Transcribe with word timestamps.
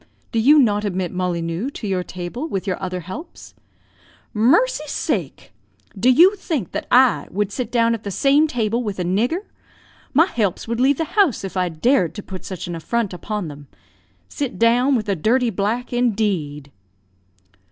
Do 0.31 0.39
you 0.39 0.57
not 0.57 0.83
admit 0.83 1.11
Mollineux 1.11 1.69
to 1.75 1.87
your 1.87 2.03
table 2.03 2.47
with 2.47 2.65
your 2.65 2.81
other 2.81 3.01
helps?" 3.01 3.53
"Mercy 4.33 4.85
sake! 4.87 5.53
do 5.95 6.09
you 6.09 6.35
think 6.37 6.71
that 6.71 6.87
I 6.89 7.27
would 7.29 7.51
sit 7.51 7.71
down 7.71 7.93
at 7.93 8.01
the 8.01 8.09
same 8.09 8.47
table 8.47 8.81
with 8.81 8.97
a 8.97 9.03
nigger? 9.03 9.45
My 10.11 10.25
helps 10.25 10.67
would 10.67 10.79
leave 10.79 10.97
the 10.97 11.03
house 11.13 11.43
if 11.43 11.55
I 11.55 11.69
dared 11.69 12.15
to 12.15 12.23
put 12.23 12.43
such 12.43 12.65
an 12.65 12.73
affront 12.73 13.13
upon 13.13 13.47
them. 13.47 13.67
Sit 14.27 14.57
down 14.57 14.95
with 14.95 15.07
a 15.07 15.15
dirty 15.15 15.51
black, 15.51 15.93
indeed!" 15.93 16.71